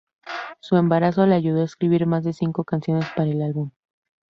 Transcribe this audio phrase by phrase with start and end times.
[0.61, 3.69] Su embarazo le ayudó a escribir más de cinco canciones para el álbum.